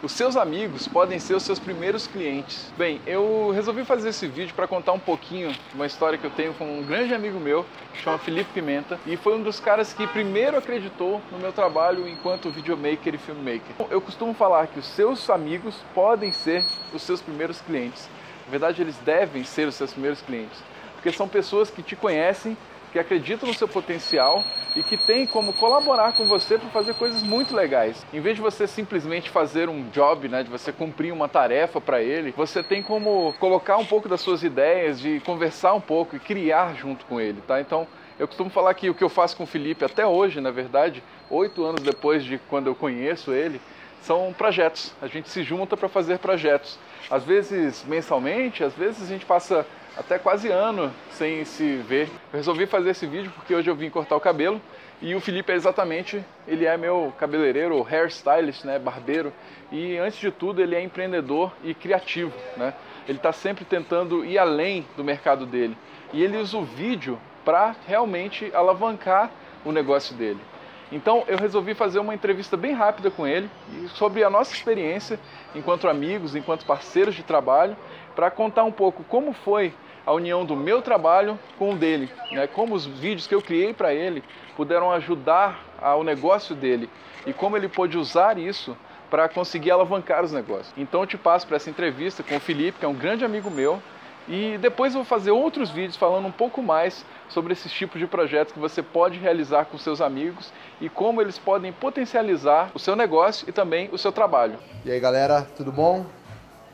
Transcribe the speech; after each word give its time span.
Os 0.00 0.12
seus 0.12 0.36
amigos 0.36 0.86
podem 0.86 1.18
ser 1.18 1.34
os 1.34 1.42
seus 1.42 1.58
primeiros 1.58 2.06
clientes. 2.06 2.72
Bem, 2.78 3.00
eu 3.04 3.50
resolvi 3.52 3.84
fazer 3.84 4.10
esse 4.10 4.28
vídeo 4.28 4.54
para 4.54 4.68
contar 4.68 4.92
um 4.92 4.98
pouquinho 4.98 5.50
de 5.50 5.74
uma 5.74 5.86
história 5.86 6.16
que 6.16 6.24
eu 6.24 6.30
tenho 6.30 6.54
com 6.54 6.78
um 6.78 6.84
grande 6.84 7.12
amigo 7.12 7.40
meu, 7.40 7.66
que 7.92 8.00
chama 8.00 8.16
Felipe 8.16 8.48
Pimenta, 8.54 8.96
e 9.04 9.16
foi 9.16 9.34
um 9.34 9.42
dos 9.42 9.58
caras 9.58 9.92
que 9.92 10.06
primeiro 10.06 10.56
acreditou 10.56 11.20
no 11.32 11.38
meu 11.38 11.52
trabalho 11.52 12.06
enquanto 12.06 12.48
videomaker 12.48 13.16
e 13.16 13.18
filmmaker. 13.18 13.74
Eu 13.90 14.00
costumo 14.00 14.32
falar 14.34 14.68
que 14.68 14.78
os 14.78 14.86
seus 14.86 15.28
amigos 15.30 15.74
podem 15.92 16.30
ser 16.30 16.64
os 16.94 17.02
seus 17.02 17.20
primeiros 17.20 17.60
clientes. 17.60 18.08
Na 18.46 18.52
verdade, 18.52 18.80
eles 18.80 18.96
devem 18.98 19.42
ser 19.42 19.66
os 19.66 19.74
seus 19.74 19.90
primeiros 19.90 20.22
clientes, 20.22 20.62
porque 20.94 21.10
são 21.10 21.26
pessoas 21.26 21.70
que 21.70 21.82
te 21.82 21.96
conhecem 21.96 22.56
que 22.92 22.98
acreditam 22.98 23.48
no 23.48 23.54
seu 23.54 23.68
potencial 23.68 24.44
e 24.74 24.82
que 24.82 24.96
tem 24.96 25.26
como 25.26 25.52
colaborar 25.52 26.12
com 26.12 26.26
você 26.26 26.58
para 26.58 26.68
fazer 26.70 26.94
coisas 26.94 27.22
muito 27.22 27.54
legais. 27.54 28.04
Em 28.12 28.20
vez 28.20 28.36
de 28.36 28.42
você 28.42 28.66
simplesmente 28.66 29.30
fazer 29.30 29.68
um 29.68 29.88
job, 29.90 30.28
né, 30.28 30.42
de 30.42 30.50
você 30.50 30.72
cumprir 30.72 31.12
uma 31.12 31.28
tarefa 31.28 31.80
para 31.80 32.02
ele, 32.02 32.32
você 32.36 32.62
tem 32.62 32.82
como 32.82 33.34
colocar 33.40 33.76
um 33.76 33.84
pouco 33.84 34.08
das 34.08 34.20
suas 34.20 34.42
ideias, 34.42 35.00
de 35.00 35.20
conversar 35.20 35.74
um 35.74 35.80
pouco 35.80 36.16
e 36.16 36.18
criar 36.18 36.74
junto 36.74 37.04
com 37.06 37.20
ele, 37.20 37.40
tá? 37.46 37.60
Então, 37.60 37.86
eu 38.18 38.26
costumo 38.26 38.50
falar 38.50 38.74
que 38.74 38.90
o 38.90 38.94
que 38.94 39.04
eu 39.04 39.08
faço 39.08 39.36
com 39.36 39.44
o 39.44 39.46
Felipe 39.46 39.84
até 39.84 40.06
hoje, 40.06 40.40
na 40.40 40.50
verdade, 40.50 41.02
oito 41.30 41.64
anos 41.64 41.82
depois 41.82 42.24
de 42.24 42.38
quando 42.48 42.66
eu 42.66 42.74
conheço 42.74 43.32
ele, 43.32 43.60
são 44.02 44.32
projetos. 44.36 44.92
A 45.00 45.06
gente 45.06 45.28
se 45.28 45.42
junta 45.42 45.76
para 45.76 45.88
fazer 45.88 46.18
projetos. 46.18 46.78
Às 47.10 47.24
vezes 47.24 47.84
mensalmente, 47.86 48.64
às 48.64 48.74
vezes 48.74 49.02
a 49.02 49.06
gente 49.06 49.24
passa 49.24 49.66
até 49.96 50.18
quase 50.18 50.48
ano 50.48 50.92
sem 51.10 51.44
se 51.44 51.76
ver. 51.76 52.08
Eu 52.32 52.38
resolvi 52.38 52.66
fazer 52.66 52.90
esse 52.90 53.06
vídeo 53.06 53.32
porque 53.34 53.54
hoje 53.54 53.68
eu 53.68 53.74
vim 53.74 53.90
cortar 53.90 54.16
o 54.16 54.20
cabelo 54.20 54.60
e 55.00 55.14
o 55.14 55.20
Felipe 55.20 55.52
é 55.52 55.54
exatamente, 55.54 56.24
ele 56.46 56.66
é 56.66 56.76
meu 56.76 57.12
cabeleireiro, 57.18 57.86
hairstylist, 57.88 58.64
né, 58.64 58.78
barbeiro, 58.78 59.32
e 59.70 59.96
antes 59.96 60.18
de 60.18 60.30
tudo 60.30 60.60
ele 60.60 60.74
é 60.74 60.82
empreendedor 60.82 61.52
e 61.62 61.72
criativo, 61.72 62.32
né? 62.56 62.74
Ele 63.06 63.18
está 63.18 63.32
sempre 63.32 63.64
tentando 63.64 64.24
ir 64.24 64.38
além 64.38 64.86
do 64.96 65.04
mercado 65.04 65.46
dele 65.46 65.76
e 66.12 66.22
ele 66.22 66.36
usa 66.36 66.58
o 66.58 66.64
vídeo 66.64 67.18
para 67.44 67.74
realmente 67.86 68.50
alavancar 68.54 69.30
o 69.64 69.72
negócio 69.72 70.14
dele. 70.14 70.40
Então 70.90 71.22
eu 71.28 71.36
resolvi 71.36 71.74
fazer 71.74 71.98
uma 71.98 72.14
entrevista 72.14 72.56
bem 72.56 72.72
rápida 72.72 73.10
com 73.10 73.26
ele 73.26 73.48
sobre 73.94 74.24
a 74.24 74.30
nossa 74.30 74.54
experiência 74.54 75.20
enquanto 75.54 75.88
amigos, 75.88 76.34
enquanto 76.34 76.64
parceiros 76.64 77.14
de 77.14 77.22
trabalho, 77.22 77.76
para 78.18 78.32
contar 78.32 78.64
um 78.64 78.72
pouco 78.72 79.04
como 79.04 79.32
foi 79.32 79.72
a 80.04 80.12
união 80.12 80.44
do 80.44 80.56
meu 80.56 80.82
trabalho 80.82 81.38
com 81.56 81.70
o 81.70 81.76
dele, 81.76 82.10
né? 82.32 82.48
como 82.48 82.74
os 82.74 82.84
vídeos 82.84 83.28
que 83.28 83.34
eu 83.34 83.40
criei 83.40 83.72
para 83.72 83.94
ele 83.94 84.24
puderam 84.56 84.90
ajudar 84.90 85.64
ao 85.80 86.02
negócio 86.02 86.56
dele 86.56 86.90
e 87.24 87.32
como 87.32 87.56
ele 87.56 87.68
pôde 87.68 87.96
usar 87.96 88.36
isso 88.36 88.76
para 89.08 89.28
conseguir 89.28 89.70
alavancar 89.70 90.24
os 90.24 90.32
negócios. 90.32 90.74
Então 90.76 91.02
eu 91.02 91.06
te 91.06 91.16
passo 91.16 91.46
para 91.46 91.54
essa 91.54 91.70
entrevista 91.70 92.24
com 92.24 92.34
o 92.34 92.40
Felipe, 92.40 92.80
que 92.80 92.84
é 92.84 92.88
um 92.88 92.94
grande 92.94 93.24
amigo 93.24 93.52
meu, 93.52 93.80
e 94.26 94.58
depois 94.58 94.94
eu 94.94 94.98
vou 94.98 95.06
fazer 95.06 95.30
outros 95.30 95.70
vídeos 95.70 95.94
falando 95.94 96.26
um 96.26 96.32
pouco 96.32 96.60
mais 96.60 97.06
sobre 97.28 97.52
esses 97.52 97.70
tipos 97.70 98.00
de 98.00 98.06
projetos 98.08 98.52
que 98.52 98.58
você 98.58 98.82
pode 98.82 99.16
realizar 99.16 99.66
com 99.66 99.78
seus 99.78 100.00
amigos 100.00 100.52
e 100.80 100.88
como 100.88 101.22
eles 101.22 101.38
podem 101.38 101.72
potencializar 101.72 102.72
o 102.74 102.80
seu 102.80 102.96
negócio 102.96 103.48
e 103.48 103.52
também 103.52 103.88
o 103.92 103.96
seu 103.96 104.10
trabalho. 104.10 104.58
E 104.84 104.90
aí 104.90 104.98
galera, 104.98 105.46
tudo 105.56 105.70
bom? 105.70 106.04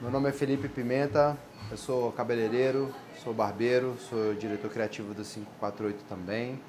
Meu 0.00 0.10
nome 0.10 0.28
é 0.28 0.32
Felipe 0.32 0.68
Pimenta, 0.68 1.38
eu 1.70 1.76
sou 1.76 2.10
cabeleireiro, 2.10 2.92
sou 3.22 3.32
barbeiro, 3.32 3.96
sou 4.10 4.34
diretor 4.34 4.68
criativo 4.68 5.14
do 5.14 5.22
548 5.22 6.04
também 6.08 6.60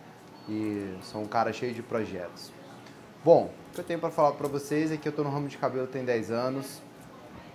e 0.47 0.95
sou 1.01 1.23
um 1.23 1.27
cara 1.27 1.51
cheio 1.51 1.73
de 1.73 1.81
projetos. 1.81 2.51
Bom, 3.23 3.51
o 3.71 3.73
que 3.73 3.81
eu 3.81 3.83
tenho 3.83 3.99
para 3.99 4.11
falar 4.11 4.33
para 4.33 4.47
vocês 4.47 4.91
é 4.91 4.97
que 4.97 5.07
eu 5.07 5.09
estou 5.09 5.25
no 5.25 5.31
ramo 5.31 5.47
de 5.47 5.57
cabelo 5.57 5.87
tem 5.87 6.05
10 6.05 6.29
anos. 6.29 6.79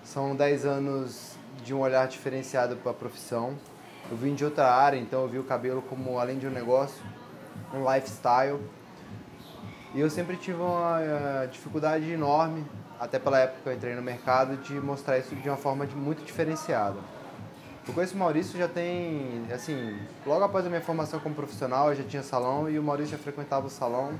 São 0.02 0.34
10 0.34 0.66
anos 0.66 1.36
de 1.64 1.72
um 1.72 1.78
olhar 1.78 2.08
diferenciado 2.08 2.74
para 2.74 2.90
a 2.90 2.94
profissão. 2.94 3.54
Eu 4.10 4.16
vim 4.16 4.34
de 4.34 4.44
outra 4.44 4.74
área, 4.74 4.98
então 4.98 5.22
eu 5.22 5.28
vi 5.28 5.38
o 5.38 5.44
cabelo 5.44 5.82
como, 5.82 6.18
além 6.18 6.36
de 6.36 6.48
um 6.48 6.50
negócio, 6.50 7.00
um 7.72 7.88
lifestyle. 7.88 8.58
E 9.94 10.00
eu 10.00 10.10
sempre 10.10 10.36
tive 10.36 10.60
uma 10.60 10.98
uh, 10.98 11.48
dificuldade 11.48 12.10
enorme, 12.10 12.66
até 13.00 13.18
pela 13.18 13.38
época 13.38 13.60
que 13.62 13.68
eu 13.70 13.72
entrei 13.72 13.94
no 13.94 14.02
mercado, 14.02 14.58
de 14.58 14.74
mostrar 14.74 15.18
isso 15.18 15.34
de 15.34 15.48
uma 15.48 15.56
forma 15.56 15.86
de, 15.86 15.96
muito 15.96 16.22
diferenciada. 16.22 16.98
Eu 17.88 17.94
conheço 17.94 18.14
o 18.14 18.18
Maurício 18.18 18.58
já 18.58 18.68
tem, 18.68 19.42
assim, 19.52 19.98
logo 20.26 20.44
após 20.44 20.66
a 20.66 20.68
minha 20.68 20.82
formação 20.82 21.18
como 21.18 21.34
profissional, 21.34 21.88
eu 21.88 21.96
já 21.96 22.04
tinha 22.04 22.22
salão 22.22 22.68
e 22.68 22.78
o 22.78 22.82
Maurício 22.82 23.16
já 23.16 23.18
frequentava 23.18 23.66
o 23.66 23.70
salão. 23.70 24.12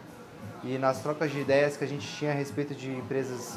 E 0.64 0.78
nas 0.78 1.02
trocas 1.02 1.30
de 1.30 1.40
ideias 1.40 1.76
que 1.76 1.84
a 1.84 1.86
gente 1.86 2.08
tinha 2.08 2.32
a 2.32 2.34
respeito 2.34 2.74
de 2.74 2.90
empresas, 2.90 3.56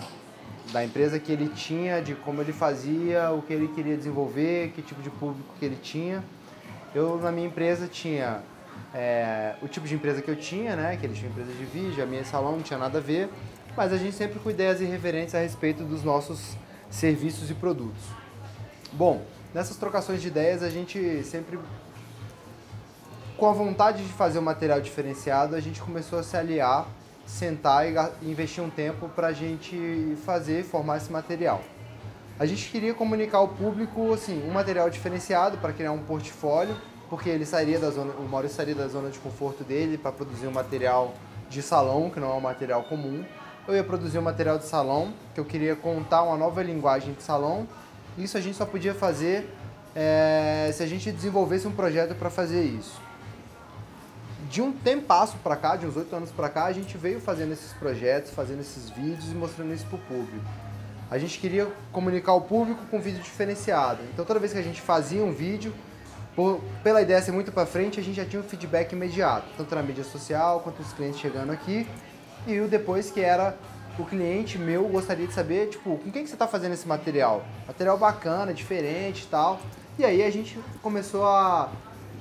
da 0.73 0.83
empresa 0.83 1.17
que 1.17 1.31
ele 1.31 1.47
tinha, 1.47 2.01
de 2.01 2.15
como 2.15 2.41
ele 2.41 2.51
fazia, 2.51 3.31
o 3.31 3.41
que 3.41 3.53
ele 3.53 3.69
queria 3.69 3.95
desenvolver, 3.95 4.71
que 4.75 4.81
tipo 4.81 5.01
de 5.01 5.09
público 5.09 5.53
que 5.57 5.65
ele 5.65 5.77
tinha. 5.81 6.21
Eu, 6.93 7.17
na 7.17 7.31
minha 7.31 7.47
empresa, 7.47 7.87
tinha 7.87 8.41
é, 8.93 9.55
o 9.61 9.67
tipo 9.67 9.87
de 9.87 9.95
empresa 9.95 10.21
que 10.21 10.29
eu 10.29 10.35
tinha, 10.35 10.75
né? 10.75 10.97
Que 10.97 11.05
ele 11.05 11.13
tinha 11.13 11.29
empresa 11.29 11.51
de 11.51 11.65
vídeo, 11.65 12.03
a 12.03 12.05
minha 12.05 12.23
salão 12.23 12.53
não 12.53 12.61
tinha 12.61 12.77
nada 12.77 12.99
a 12.99 13.01
ver, 13.01 13.29
mas 13.75 13.91
a 13.91 13.97
gente 13.97 14.15
sempre 14.15 14.39
com 14.39 14.49
ideias 14.49 14.81
irreverentes 14.81 15.33
a 15.35 15.39
respeito 15.39 15.83
dos 15.83 16.03
nossos 16.03 16.55
serviços 16.89 17.49
e 17.49 17.53
produtos. 17.53 18.03
Bom, 18.91 19.23
nessas 19.53 19.77
trocações 19.77 20.21
de 20.21 20.27
ideias 20.27 20.61
a 20.61 20.69
gente 20.69 21.23
sempre 21.23 21.59
com 23.37 23.49
a 23.49 23.53
vontade 23.53 24.03
de 24.03 24.13
fazer 24.13 24.39
um 24.39 24.43
material 24.43 24.79
diferenciado, 24.79 25.55
a 25.55 25.59
gente 25.59 25.81
começou 25.81 26.19
a 26.19 26.23
se 26.23 26.37
aliar, 26.37 26.87
sentar 27.25 27.85
e 27.87 28.29
investir 28.29 28.63
um 28.63 28.69
tempo 28.69 29.09
para 29.09 29.27
a 29.27 29.33
gente 29.33 30.15
fazer, 30.23 30.63
formar 30.63 30.97
esse 30.97 31.11
material. 31.11 31.61
A 32.39 32.45
gente 32.45 32.69
queria 32.69 32.93
comunicar 32.93 33.39
ao 33.39 33.47
público 33.47 34.13
assim, 34.13 34.47
um 34.47 34.51
material 34.51 34.89
diferenciado 34.89 35.57
para 35.57 35.73
criar 35.73 35.91
um 35.91 35.99
portfólio, 35.99 36.75
porque 37.09 37.29
ele 37.29 37.45
sairia 37.45 37.79
da 37.79 37.89
zona, 37.89 38.13
o 38.13 38.23
Maurício 38.23 38.57
sairia 38.57 38.75
da 38.75 38.87
zona 38.87 39.09
de 39.09 39.19
conforto 39.19 39.63
dele 39.63 39.97
para 39.97 40.11
produzir 40.11 40.47
um 40.47 40.51
material 40.51 41.13
de 41.49 41.61
salão, 41.61 42.09
que 42.09 42.19
não 42.19 42.31
é 42.31 42.33
um 42.33 42.41
material 42.41 42.83
comum. 42.83 43.23
Eu 43.67 43.75
ia 43.75 43.83
produzir 43.83 44.17
um 44.17 44.21
material 44.21 44.57
de 44.57 44.65
salão, 44.65 45.13
que 45.33 45.39
eu 45.39 45.45
queria 45.45 45.75
contar 45.75 46.23
uma 46.23 46.37
nova 46.37 46.61
linguagem 46.61 47.13
de 47.13 47.23
salão 47.23 47.67
isso 48.17 48.37
a 48.37 48.41
gente 48.41 48.55
só 48.55 48.65
podia 48.65 48.93
fazer 48.93 49.49
é, 49.95 50.69
se 50.73 50.83
a 50.83 50.85
gente 50.85 51.11
desenvolvesse 51.11 51.67
um 51.67 51.71
projeto 51.71 52.13
para 52.15 52.29
fazer 52.29 52.63
isso. 52.63 53.01
De 54.49 54.61
um 54.61 54.71
tempasso 54.71 55.37
para 55.37 55.55
cá, 55.55 55.75
de 55.75 55.87
uns 55.87 55.97
oito 55.97 56.15
anos 56.15 56.29
para 56.29 56.47
cá, 56.47 56.65
a 56.65 56.71
gente 56.71 56.95
veio 56.95 57.19
fazendo 57.19 57.53
esses 57.53 57.73
projetos, 57.73 58.31
fazendo 58.31 58.61
esses 58.61 58.89
vídeos 58.89 59.31
e 59.31 59.35
mostrando 59.35 59.73
isso 59.73 59.85
para 59.87 59.95
o 59.95 59.99
público. 59.99 60.45
A 61.09 61.17
gente 61.17 61.39
queria 61.39 61.67
comunicar 61.91 62.33
ao 62.33 62.41
público 62.41 62.85
com 62.85 62.97
um 62.97 63.01
vídeo 63.01 63.21
diferenciado. 63.21 64.01
Então 64.13 64.23
toda 64.23 64.39
vez 64.39 64.53
que 64.53 64.59
a 64.59 64.63
gente 64.63 64.79
fazia 64.79 65.23
um 65.23 65.31
vídeo, 65.31 65.73
por, 66.35 66.61
pela 66.83 67.01
ideia 67.01 67.19
ser 67.21 67.31
muito 67.31 67.51
para 67.51 67.65
frente, 67.65 67.99
a 67.99 68.03
gente 68.03 68.15
já 68.15 68.25
tinha 68.25 68.41
um 68.41 68.45
feedback 68.45 68.91
imediato, 68.93 69.47
tanto 69.57 69.73
na 69.73 69.81
mídia 69.81 70.03
social 70.03 70.59
quanto 70.59 70.81
os 70.81 70.93
clientes 70.93 71.19
chegando 71.19 71.51
aqui. 71.51 71.87
E 72.45 72.59
o 72.59 72.67
depois 72.67 73.09
que 73.09 73.21
era 73.21 73.55
o 73.97 74.03
cliente 74.03 74.57
meu 74.57 74.87
gostaria 74.87 75.27
de 75.27 75.33
saber, 75.33 75.69
tipo, 75.69 75.97
com 75.97 76.11
quem 76.11 76.23
que 76.23 76.29
você 76.29 76.35
está 76.35 76.47
fazendo 76.47 76.73
esse 76.73 76.87
material? 76.87 77.43
Material 77.67 77.97
bacana, 77.97 78.53
diferente 78.53 79.23
e 79.23 79.27
tal. 79.27 79.59
E 79.97 80.03
aí 80.03 80.23
a 80.23 80.31
gente 80.31 80.59
começou 80.81 81.25
a 81.25 81.69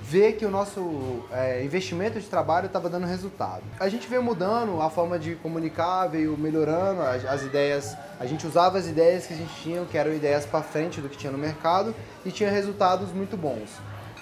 ver 0.03 0.33
que 0.35 0.45
o 0.45 0.51
nosso 0.51 1.25
é, 1.33 1.65
investimento 1.65 2.21
de 2.21 2.27
trabalho 2.27 2.67
estava 2.67 2.91
dando 2.91 3.07
resultado. 3.07 3.63
A 3.81 3.89
gente 3.89 4.07
veio 4.09 4.23
mudando 4.23 4.81
a 4.83 4.91
forma 4.91 5.19
de 5.19 5.37
comunicar, 5.37 6.09
veio 6.09 6.37
melhorando 6.37 7.03
as, 7.03 7.25
as, 7.25 7.43
ideias. 7.43 7.97
A 8.21 8.27
gente 8.27 8.47
usava 8.47 8.79
as 8.79 8.87
ideias 8.87 9.27
que 9.27 9.33
a 9.33 9.37
gente 9.37 9.55
tinha, 9.63 9.85
que 9.85 9.97
eram 9.97 10.13
ideias 10.13 10.45
para 10.45 10.63
frente 10.63 11.01
do 11.01 11.09
que 11.09 11.17
tinha 11.17 11.33
no 11.33 11.39
mercado 11.39 11.95
e 12.25 12.31
tinha 12.31 12.51
resultados 12.51 13.13
muito 13.13 13.37
bons. 13.37 13.71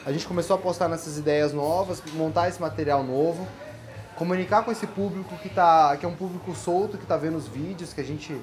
A 0.06 0.12
gente 0.12 0.27
começou 0.27 0.56
a 0.56 0.59
apostar 0.59 0.88
nessas 0.88 1.19
ideias 1.19 1.53
novas, 1.53 2.03
montar 2.15 2.49
esse 2.49 2.61
material 2.61 3.03
novo 3.03 3.47
comunicar 4.16 4.65
com 4.65 4.71
esse 4.71 4.87
público 4.87 5.34
que, 5.37 5.48
tá, 5.48 5.97
que 5.97 6.04
é 6.04 6.09
um 6.09 6.15
público 6.15 6.54
solto, 6.54 6.98
que 6.98 7.04
está 7.04 7.16
vendo 7.16 7.37
os 7.37 7.47
vídeos, 7.47 7.93
que 7.93 8.00
a 8.00 8.04
gente 8.04 8.37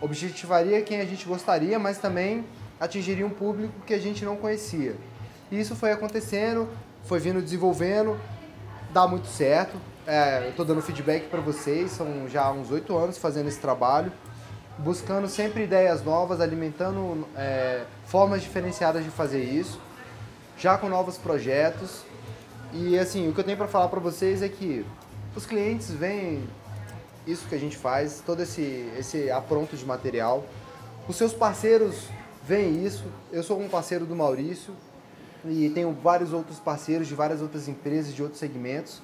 objetivaria 0.00 0.82
quem 0.82 1.00
a 1.00 1.04
gente 1.04 1.26
gostaria, 1.26 1.78
mas 1.78 1.98
também 1.98 2.44
atingiria 2.78 3.26
um 3.26 3.30
público 3.30 3.72
que 3.86 3.94
a 3.94 3.98
gente 3.98 4.24
não 4.24 4.36
conhecia. 4.36 4.94
E 5.50 5.58
isso 5.58 5.74
foi 5.74 5.90
acontecendo, 5.90 6.68
foi 7.04 7.18
vindo 7.18 7.40
desenvolvendo, 7.42 8.18
dá 8.92 9.06
muito 9.06 9.26
certo. 9.26 9.76
É, 10.06 10.44
eu 10.44 10.50
estou 10.50 10.64
dando 10.64 10.80
feedback 10.80 11.28
para 11.28 11.40
vocês, 11.40 11.90
são 11.90 12.28
já 12.28 12.50
uns 12.50 12.70
oito 12.70 12.96
anos 12.96 13.18
fazendo 13.18 13.48
esse 13.48 13.58
trabalho, 13.58 14.12
buscando 14.78 15.28
sempre 15.28 15.64
ideias 15.64 16.02
novas, 16.02 16.40
alimentando 16.40 17.26
é, 17.36 17.84
formas 18.06 18.42
diferenciadas 18.42 19.04
de 19.04 19.10
fazer 19.10 19.42
isso, 19.42 19.80
já 20.56 20.78
com 20.78 20.88
novos 20.88 21.18
projetos. 21.18 22.04
E 22.72 22.98
assim, 22.98 23.28
o 23.28 23.32
que 23.32 23.40
eu 23.40 23.44
tenho 23.44 23.56
para 23.56 23.68
falar 23.68 23.88
para 23.88 24.00
vocês 24.00 24.42
é 24.42 24.48
que 24.48 24.84
os 25.34 25.46
clientes 25.46 25.90
veem 25.90 26.46
isso 27.26 27.46
que 27.48 27.54
a 27.54 27.58
gente 27.58 27.76
faz, 27.76 28.22
todo 28.24 28.42
esse, 28.42 28.90
esse 28.98 29.30
apronto 29.30 29.76
de 29.76 29.84
material. 29.84 30.44
Os 31.06 31.16
seus 31.16 31.32
parceiros 31.32 32.08
veem 32.44 32.84
isso. 32.84 33.04
Eu 33.32 33.42
sou 33.42 33.60
um 33.60 33.68
parceiro 33.68 34.04
do 34.04 34.14
Maurício 34.14 34.74
e 35.46 35.70
tenho 35.70 35.92
vários 35.92 36.32
outros 36.32 36.58
parceiros 36.58 37.06
de 37.06 37.14
várias 37.14 37.40
outras 37.40 37.68
empresas, 37.68 38.14
de 38.14 38.22
outros 38.22 38.40
segmentos, 38.40 39.00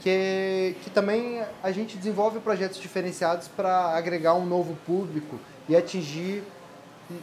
que, 0.00 0.76
que 0.82 0.90
também 0.90 1.42
a 1.62 1.72
gente 1.72 1.96
desenvolve 1.96 2.40
projetos 2.40 2.78
diferenciados 2.78 3.48
para 3.48 3.96
agregar 3.96 4.34
um 4.34 4.46
novo 4.46 4.76
público 4.86 5.38
e 5.68 5.74
atingir 5.74 6.42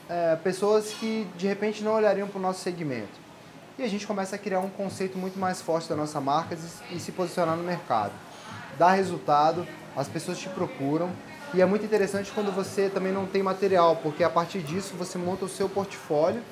é, 0.10 0.36
pessoas 0.38 0.94
que 0.94 1.28
de 1.38 1.48
repente 1.48 1.84
não 1.84 1.94
olhariam 1.94 2.28
para 2.28 2.40
o 2.40 2.42
nosso 2.42 2.62
segmento. 2.62 3.21
E 3.82 3.84
a 3.84 3.90
gente 3.90 4.06
começa 4.06 4.36
a 4.36 4.38
criar 4.38 4.60
um 4.60 4.70
conceito 4.70 5.18
muito 5.18 5.40
mais 5.40 5.60
forte 5.60 5.90
da 5.90 5.96
nossa 5.96 6.22
marca 6.22 6.56
e 6.92 7.00
se 7.00 7.12
posicionar 7.12 7.58
no 7.58 7.64
mercado. 7.64 8.12
Dá 8.78 8.92
resultado, 8.92 9.68
as 9.98 10.08
pessoas 10.08 10.38
te 10.38 10.48
procuram 10.50 11.10
e 11.52 11.64
é 11.64 11.66
muito 11.66 11.84
interessante 11.84 12.32
quando 12.32 12.52
você 12.52 12.90
também 12.90 13.12
não 13.12 13.26
tem 13.26 13.42
material, 13.42 13.96
porque 13.96 14.24
a 14.24 14.30
partir 14.30 14.60
disso 14.60 14.94
você 14.96 15.18
monta 15.18 15.46
o 15.46 15.50
seu 15.50 15.68
portfólio 15.68 16.44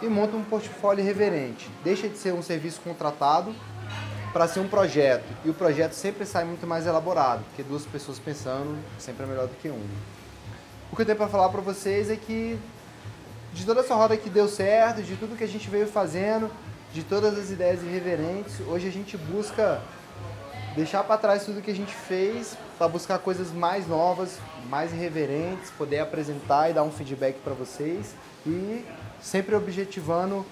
e 0.00 0.06
monta 0.06 0.36
um 0.36 0.44
portfólio 0.44 1.04
reverente. 1.04 1.68
Deixa 1.82 2.08
de 2.08 2.16
ser 2.16 2.32
um 2.32 2.42
serviço 2.42 2.80
contratado 2.80 3.52
para 4.32 4.46
ser 4.46 4.60
um 4.60 4.68
projeto. 4.68 5.26
E 5.44 5.50
o 5.50 5.54
projeto 5.54 5.94
sempre 5.94 6.24
sai 6.24 6.44
muito 6.44 6.64
mais 6.64 6.86
elaborado, 6.86 7.42
porque 7.46 7.64
duas 7.64 7.84
pessoas 7.84 8.20
pensando 8.20 8.78
sempre 9.00 9.24
é 9.24 9.26
melhor 9.26 9.48
do 9.48 9.56
que 9.56 9.66
uma. 9.66 9.80
O 10.92 10.94
que 10.94 11.02
eu 11.02 11.06
tenho 11.06 11.18
para 11.18 11.26
falar 11.26 11.48
para 11.48 11.60
vocês 11.60 12.08
é 12.08 12.14
que 12.14 12.56
de 13.52 13.64
toda 13.64 13.80
essa 13.80 13.94
roda 13.94 14.16
que 14.16 14.30
deu 14.30 14.48
certo, 14.48 15.02
de 15.02 15.16
tudo 15.16 15.36
que 15.36 15.44
a 15.44 15.48
gente 15.48 15.68
veio 15.68 15.86
fazendo, 15.86 16.50
de 16.92 17.02
todas 17.02 17.38
as 17.38 17.50
ideias 17.50 17.82
irreverentes, 17.82 18.60
hoje 18.66 18.88
a 18.88 18.92
gente 18.92 19.16
busca 19.16 19.80
deixar 20.74 21.04
para 21.04 21.18
trás 21.18 21.44
tudo 21.44 21.60
que 21.60 21.70
a 21.70 21.74
gente 21.74 21.94
fez 21.94 22.56
para 22.78 22.88
buscar 22.88 23.18
coisas 23.18 23.52
mais 23.52 23.86
novas, 23.86 24.38
mais 24.68 24.92
irreverentes, 24.92 25.70
poder 25.76 26.00
apresentar 26.00 26.70
e 26.70 26.72
dar 26.72 26.82
um 26.82 26.90
feedback 26.90 27.36
para 27.44 27.52
vocês 27.52 28.14
e 28.46 28.84
sempre 29.20 29.54
objetivando 29.54 30.44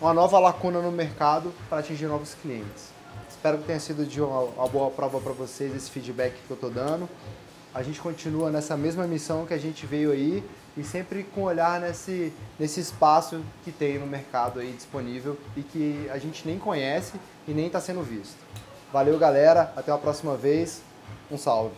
uma 0.00 0.12
nova 0.12 0.38
lacuna 0.38 0.80
no 0.80 0.90
mercado 0.90 1.52
para 1.68 1.78
atingir 1.78 2.06
novos 2.06 2.34
clientes. 2.34 2.90
Espero 3.28 3.58
que 3.58 3.64
tenha 3.64 3.80
sido 3.80 4.04
de 4.04 4.20
uma, 4.20 4.40
uma 4.40 4.68
boa 4.68 4.90
prova 4.90 5.20
para 5.20 5.32
vocês 5.32 5.74
esse 5.74 5.90
feedback 5.90 6.34
que 6.46 6.50
eu 6.50 6.54
estou 6.54 6.70
dando. 6.70 7.08
A 7.72 7.84
gente 7.84 8.00
continua 8.00 8.50
nessa 8.50 8.76
mesma 8.76 9.06
missão 9.06 9.46
que 9.46 9.54
a 9.54 9.58
gente 9.58 9.86
veio 9.86 10.10
aí 10.10 10.42
e 10.76 10.82
sempre 10.82 11.22
com 11.22 11.42
olhar 11.42 11.80
nesse, 11.80 12.32
nesse 12.58 12.80
espaço 12.80 13.40
que 13.64 13.70
tem 13.70 13.96
no 13.96 14.06
mercado 14.06 14.58
aí 14.58 14.72
disponível 14.72 15.38
e 15.56 15.62
que 15.62 16.10
a 16.10 16.18
gente 16.18 16.46
nem 16.46 16.58
conhece 16.58 17.14
e 17.46 17.52
nem 17.52 17.66
está 17.66 17.80
sendo 17.80 18.02
visto. 18.02 18.36
Valeu, 18.92 19.16
galera. 19.18 19.72
Até 19.76 19.92
a 19.92 19.98
próxima 19.98 20.36
vez. 20.36 20.82
Um 21.30 21.38
salve. 21.38 21.76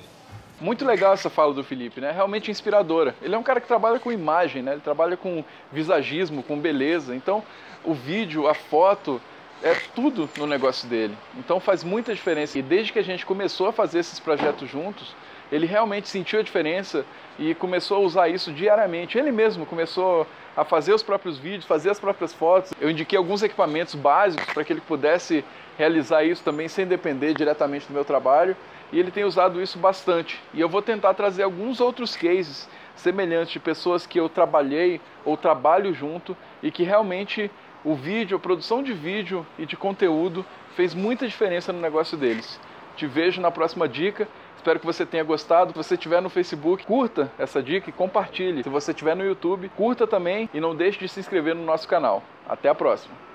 Muito 0.59 0.83
legal 0.83 1.13
essa 1.13 1.29
fala 1.29 1.53
do 1.53 1.63
Felipe, 1.63 2.01
né? 2.01 2.11
Realmente 2.11 2.51
inspiradora. 2.51 3.15
Ele 3.21 3.35
é 3.35 3.39
um 3.39 3.43
cara 3.43 3.61
que 3.61 3.67
trabalha 3.67 3.99
com 3.99 4.11
imagem, 4.11 4.63
né? 4.63 4.73
Ele 4.73 4.81
trabalha 4.81 5.17
com 5.17 5.45
visagismo, 5.71 6.43
com 6.43 6.59
beleza. 6.59 7.15
Então, 7.15 7.43
o 7.85 7.93
vídeo, 7.93 8.49
a 8.49 8.55
foto, 8.55 9.21
é 9.63 9.75
tudo 9.95 10.29
no 10.37 10.47
negócio 10.47 10.89
dele. 10.89 11.17
Então 11.39 11.61
faz 11.61 11.85
muita 11.85 12.15
diferença. 12.15 12.59
E 12.59 12.63
desde 12.63 12.93
que 12.93 12.99
a 12.99 13.05
gente 13.05 13.25
começou 13.25 13.69
a 13.69 13.73
fazer 13.73 14.01
esses 14.01 14.19
projetos 14.19 14.69
juntos, 14.69 15.15
ele 15.51 15.67
realmente 15.67 16.09
sentiu 16.09 16.41
a 16.41 16.43
diferença 16.43 17.05
e 17.39 17.55
começou 17.55 17.99
a 17.99 18.01
usar 18.01 18.29
isso 18.29 18.53
diariamente. 18.53 19.19
Ele 19.19 19.31
mesmo 19.31 19.65
começou 19.65 20.27
a 20.57 20.65
fazer 20.65 20.93
os 20.93 21.03
próprios 21.03 21.39
vídeos, 21.39 21.65
fazer 21.65 21.91
as 21.91 22.01
próprias 22.01 22.33
fotos. 22.33 22.73
Eu 22.81 22.91
indiquei 22.91 23.17
alguns 23.17 23.43
equipamentos 23.43 23.95
básicos 23.95 24.53
para 24.53 24.65
que 24.65 24.73
ele 24.73 24.81
pudesse 24.81 25.45
realizar 25.79 26.25
isso 26.25 26.43
também 26.43 26.69
sem 26.69 26.87
depender 26.87 27.35
diretamente 27.35 27.87
do 27.87 27.95
meu 27.95 28.05
trabalho. 28.05 28.57
E 28.93 28.99
ele 28.99 29.11
tem 29.11 29.25
usado 29.25 29.63
isso 29.63 29.79
bastante. 29.79 30.41
E 30.53 30.61
eu 30.61 30.69
vou 30.69 30.83
tentar 30.83 31.15
trazer 31.15 31.43
alguns 31.45 31.81
outros 31.81 32.15
cases 32.15 32.69
semelhantes 32.95 33.53
de 33.53 33.59
pessoas 33.59 34.07
que 34.07 34.21
eu 34.21 34.29
trabalhei 34.29 35.01
ou 35.25 35.37
trabalho 35.37 35.95
junto 35.95 36.37
e 36.63 36.71
que 36.71 36.83
realmente 36.83 37.51
o 37.85 37.95
vídeo, 37.95 38.37
a 38.37 38.41
produção 38.41 38.83
de 38.83 38.93
vídeo 38.93 39.47
e 39.59 39.67
de 39.67 39.77
conteúdo 39.77 40.45
fez 40.77 40.95
muita 40.95 41.27
diferença 41.27 41.73
no 41.73 41.81
negócio 41.81 42.17
deles. 42.17 42.61
Te 42.97 43.07
vejo 43.07 43.41
na 43.41 43.51
próxima 43.51 43.89
dica. 43.89 44.29
Espero 44.57 44.79
que 44.79 44.87
você 44.87 45.05
tenha 45.05 45.25
gostado. 45.25 45.73
Se 45.73 45.77
você 45.77 45.95
estiver 45.95 46.21
no 46.21 46.31
Facebook, 46.31 46.87
curta 46.87 47.33
essa 47.39 47.63
dica 47.63 47.91
e 47.91 47.93
compartilhe. 47.93 48.63
Se 48.63 48.69
você 48.69 48.93
estiver 48.93 49.17
no 49.17 49.25
YouTube, 49.25 49.69
curta 49.77 50.07
também 50.07 50.49
e 50.55 50.61
não 50.61 50.77
deixe 50.77 50.99
de 50.99 51.09
se 51.09 51.21
inscrever 51.21 51.55
no 51.55 51.65
nosso 51.65 51.89
canal. 51.89 52.23
Até 52.49 52.69
a 52.69 52.75
próxima! 52.75 53.32